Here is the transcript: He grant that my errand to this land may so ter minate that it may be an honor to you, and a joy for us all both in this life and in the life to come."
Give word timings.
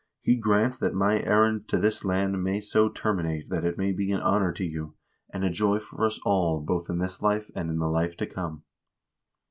He 0.19 0.35
grant 0.35 0.79
that 0.79 0.95
my 0.95 1.21
errand 1.21 1.67
to 1.67 1.77
this 1.77 2.03
land 2.03 2.41
may 2.43 2.59
so 2.59 2.89
ter 2.89 3.13
minate 3.15 3.49
that 3.49 3.63
it 3.63 3.77
may 3.77 3.91
be 3.91 4.11
an 4.11 4.19
honor 4.19 4.51
to 4.51 4.63
you, 4.65 4.95
and 5.29 5.43
a 5.43 5.51
joy 5.51 5.77
for 5.77 6.07
us 6.07 6.19
all 6.25 6.59
both 6.59 6.89
in 6.89 6.97
this 6.97 7.21
life 7.21 7.51
and 7.55 7.69
in 7.69 7.77
the 7.77 7.87
life 7.87 8.17
to 8.17 8.25
come." 8.25 8.63